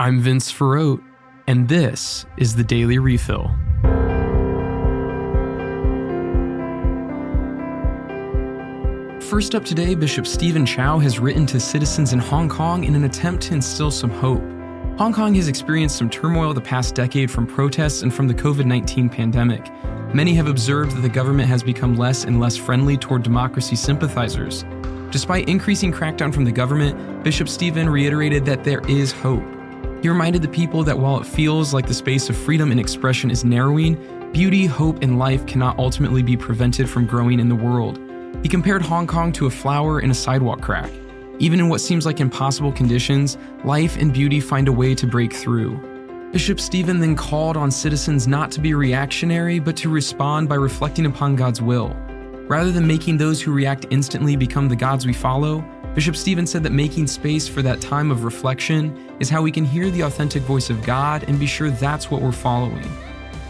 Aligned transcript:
I'm 0.00 0.20
Vince 0.20 0.52
Ferrote, 0.52 1.02
and 1.48 1.68
this 1.68 2.24
is 2.36 2.54
the 2.54 2.62
Daily 2.62 3.00
Refill. 3.00 3.50
First 9.28 9.56
up 9.56 9.64
today, 9.64 9.96
Bishop 9.96 10.24
Stephen 10.24 10.64
Chow 10.64 11.00
has 11.00 11.18
written 11.18 11.46
to 11.46 11.58
citizens 11.58 12.12
in 12.12 12.20
Hong 12.20 12.48
Kong 12.48 12.84
in 12.84 12.94
an 12.94 13.02
attempt 13.02 13.42
to 13.44 13.54
instill 13.54 13.90
some 13.90 14.10
hope. 14.10 14.40
Hong 14.98 15.12
Kong 15.12 15.34
has 15.34 15.48
experienced 15.48 15.98
some 15.98 16.08
turmoil 16.08 16.54
the 16.54 16.60
past 16.60 16.94
decade 16.94 17.28
from 17.28 17.44
protests 17.48 18.02
and 18.02 18.14
from 18.14 18.28
the 18.28 18.34
COVID 18.34 18.66
19 18.66 19.08
pandemic. 19.08 19.68
Many 20.14 20.32
have 20.34 20.46
observed 20.46 20.94
that 20.94 21.00
the 21.00 21.08
government 21.08 21.48
has 21.48 21.64
become 21.64 21.96
less 21.96 22.22
and 22.22 22.38
less 22.38 22.56
friendly 22.56 22.96
toward 22.96 23.24
democracy 23.24 23.74
sympathizers. 23.74 24.64
Despite 25.10 25.48
increasing 25.48 25.92
crackdown 25.92 26.32
from 26.32 26.44
the 26.44 26.52
government, 26.52 27.24
Bishop 27.24 27.48
Stephen 27.48 27.88
reiterated 27.88 28.44
that 28.44 28.62
there 28.62 28.86
is 28.86 29.10
hope. 29.10 29.57
He 30.02 30.08
reminded 30.08 30.42
the 30.42 30.48
people 30.48 30.84
that 30.84 30.98
while 30.98 31.18
it 31.20 31.26
feels 31.26 31.74
like 31.74 31.86
the 31.86 31.94
space 31.94 32.30
of 32.30 32.36
freedom 32.36 32.70
and 32.70 32.78
expression 32.78 33.30
is 33.30 33.44
narrowing, 33.44 33.96
beauty, 34.32 34.64
hope, 34.64 35.02
and 35.02 35.18
life 35.18 35.44
cannot 35.46 35.78
ultimately 35.78 36.22
be 36.22 36.36
prevented 36.36 36.88
from 36.88 37.06
growing 37.06 37.40
in 37.40 37.48
the 37.48 37.56
world. 37.56 37.98
He 38.42 38.48
compared 38.48 38.82
Hong 38.82 39.06
Kong 39.06 39.32
to 39.32 39.46
a 39.46 39.50
flower 39.50 40.00
in 40.00 40.10
a 40.10 40.14
sidewalk 40.14 40.60
crack. 40.60 40.90
Even 41.40 41.58
in 41.58 41.68
what 41.68 41.80
seems 41.80 42.06
like 42.06 42.20
impossible 42.20 42.70
conditions, 42.70 43.38
life 43.64 43.96
and 43.96 44.12
beauty 44.12 44.38
find 44.38 44.68
a 44.68 44.72
way 44.72 44.94
to 44.94 45.06
break 45.06 45.32
through. 45.32 45.76
Bishop 46.32 46.60
Stephen 46.60 47.00
then 47.00 47.16
called 47.16 47.56
on 47.56 47.70
citizens 47.70 48.28
not 48.28 48.52
to 48.52 48.60
be 48.60 48.74
reactionary, 48.74 49.58
but 49.58 49.76
to 49.78 49.88
respond 49.88 50.48
by 50.48 50.56
reflecting 50.56 51.06
upon 51.06 51.34
God's 51.34 51.62
will. 51.62 51.96
Rather 52.48 52.70
than 52.70 52.86
making 52.86 53.16
those 53.16 53.40
who 53.40 53.52
react 53.52 53.86
instantly 53.90 54.36
become 54.36 54.68
the 54.68 54.76
gods 54.76 55.06
we 55.06 55.12
follow, 55.12 55.64
Bishop 55.98 56.14
Stephen 56.14 56.46
said 56.46 56.62
that 56.62 56.70
making 56.70 57.08
space 57.08 57.48
for 57.48 57.60
that 57.60 57.80
time 57.80 58.12
of 58.12 58.22
reflection 58.22 58.96
is 59.18 59.28
how 59.28 59.42
we 59.42 59.50
can 59.50 59.64
hear 59.64 59.90
the 59.90 60.02
authentic 60.02 60.44
voice 60.44 60.70
of 60.70 60.80
God 60.84 61.24
and 61.24 61.40
be 61.40 61.44
sure 61.44 61.70
that's 61.70 62.08
what 62.08 62.22
we're 62.22 62.30
following. 62.30 62.88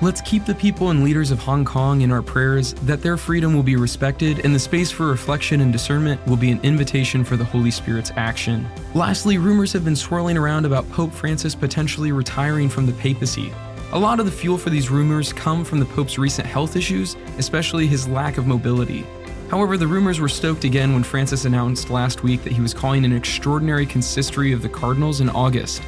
Let's 0.00 0.20
keep 0.22 0.44
the 0.44 0.56
people 0.56 0.90
and 0.90 1.04
leaders 1.04 1.30
of 1.30 1.38
Hong 1.38 1.64
Kong 1.64 2.00
in 2.00 2.10
our 2.10 2.20
prayers 2.20 2.72
that 2.82 3.00
their 3.00 3.16
freedom 3.16 3.54
will 3.54 3.62
be 3.62 3.76
respected 3.76 4.44
and 4.44 4.52
the 4.52 4.58
space 4.58 4.90
for 4.90 5.06
reflection 5.06 5.60
and 5.60 5.72
discernment 5.72 6.20
will 6.26 6.36
be 6.36 6.50
an 6.50 6.58
invitation 6.64 7.22
for 7.22 7.36
the 7.36 7.44
Holy 7.44 7.70
Spirit's 7.70 8.10
action. 8.16 8.66
Lastly, 8.92 9.38
rumors 9.38 9.72
have 9.72 9.84
been 9.84 9.94
swirling 9.94 10.36
around 10.36 10.66
about 10.66 10.90
Pope 10.90 11.12
Francis 11.12 11.54
potentially 11.54 12.10
retiring 12.10 12.68
from 12.68 12.86
the 12.86 12.92
papacy. 12.94 13.52
A 13.92 13.98
lot 14.00 14.18
of 14.18 14.26
the 14.26 14.32
fuel 14.32 14.58
for 14.58 14.70
these 14.70 14.90
rumors 14.90 15.32
come 15.32 15.64
from 15.64 15.78
the 15.78 15.86
Pope's 15.86 16.18
recent 16.18 16.48
health 16.48 16.74
issues, 16.74 17.14
especially 17.38 17.86
his 17.86 18.08
lack 18.08 18.36
of 18.36 18.48
mobility. 18.48 19.06
However, 19.52 19.76
the 19.76 19.86
rumors 19.86 20.18
were 20.18 20.30
stoked 20.30 20.64
again 20.64 20.94
when 20.94 21.02
Francis 21.02 21.44
announced 21.44 21.90
last 21.90 22.22
week 22.22 22.42
that 22.42 22.54
he 22.54 22.62
was 22.62 22.72
calling 22.72 23.04
an 23.04 23.12
extraordinary 23.12 23.84
consistory 23.84 24.50
of 24.50 24.62
the 24.62 24.68
cardinals 24.70 25.20
in 25.20 25.28
August. 25.28 25.82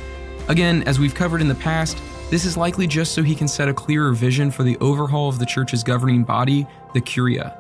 Again, 0.49 0.83
as 0.83 0.99
we've 0.99 1.15
covered 1.15 1.41
in 1.41 1.49
the 1.49 1.55
past, 1.55 1.97
this 2.29 2.45
is 2.45 2.59
likely 2.59 2.87
just 2.87 3.15
so 3.15 3.23
he 3.23 3.35
can 3.35 3.49
set 3.49 3.71
a 3.71 3.73
clearer 3.73 4.13
vision 4.13 4.51
for 4.51 4.65
the 4.65 4.77
overhaul 4.83 5.31
of 5.31 5.39
the 5.39 5.47
church's 5.47 5.83
governing 5.83 6.25
body, 6.25 6.67
the 6.93 7.01
Curia. 7.01 7.57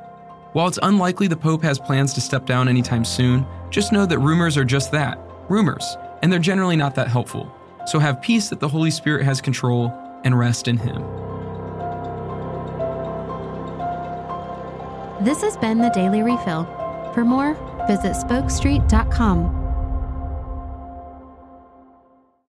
While 0.53 0.69
it's 0.69 0.79
unlikely 0.83 1.27
the 1.27 1.39
Pope 1.39 1.63
has 1.63 1.79
plans 1.79 2.13
to 2.13 2.21
step 2.21 2.45
down 2.45 2.69
anytime 2.69 3.07
soon, 3.07 3.47
just 3.71 3.91
know 3.91 4.05
that 4.05 4.19
rumors 4.19 4.59
are 4.59 4.65
just 4.65 4.93
that 4.93 5.19
rumors, 5.49 5.97
and 6.23 6.31
they're 6.31 6.39
generally 6.39 6.77
not 6.77 6.95
that 6.97 7.09
helpful. 7.09 7.51
So 7.87 7.99
have 7.99 8.21
peace 8.21 8.51
that 8.51 8.61
the 8.61 8.69
Holy 8.69 8.91
Spirit 8.91 9.25
has 9.25 9.41
control 9.41 9.91
and 10.23 10.39
rest 10.39 10.69
in 10.69 10.77
Him. 10.77 11.03
This 15.21 15.43
has 15.43 15.57
been 15.57 15.79
the 15.79 15.91
Daily 15.91 16.23
Refill. 16.23 16.65
For 17.15 17.25
more, 17.25 17.55
visit 17.87 18.15
spokestreet.com. 18.17 19.64